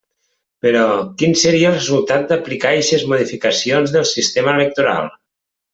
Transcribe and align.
Però, 0.65 0.85
¿quin 1.19 1.35
seria 1.41 1.67
el 1.73 1.77
resultat 1.77 2.25
d'aplicar 2.33 2.73
eixes 2.81 3.07
modificacions 3.13 3.95
del 3.99 4.09
sistema 4.17 4.59
electoral? 4.61 5.17